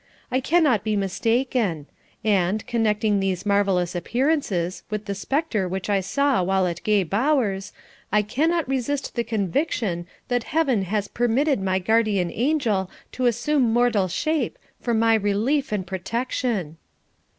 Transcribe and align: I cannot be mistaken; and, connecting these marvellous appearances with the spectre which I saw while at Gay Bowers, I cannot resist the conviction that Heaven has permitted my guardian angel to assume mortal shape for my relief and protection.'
I 0.31 0.39
cannot 0.39 0.83
be 0.83 0.95
mistaken; 0.95 1.85
and, 2.23 2.65
connecting 2.65 3.19
these 3.19 3.45
marvellous 3.45 3.93
appearances 3.93 4.81
with 4.89 5.05
the 5.05 5.13
spectre 5.13 5.67
which 5.67 5.91
I 5.91 5.99
saw 5.99 6.41
while 6.41 6.65
at 6.65 6.81
Gay 6.81 7.03
Bowers, 7.03 7.71
I 8.11 8.23
cannot 8.23 8.67
resist 8.67 9.13
the 9.13 9.23
conviction 9.23 10.07
that 10.27 10.45
Heaven 10.45 10.85
has 10.85 11.07
permitted 11.07 11.61
my 11.61 11.77
guardian 11.77 12.31
angel 12.33 12.89
to 13.11 13.27
assume 13.27 13.71
mortal 13.71 14.07
shape 14.07 14.57
for 14.79 14.95
my 14.95 15.13
relief 15.13 15.71
and 15.71 15.85
protection.' 15.85 16.77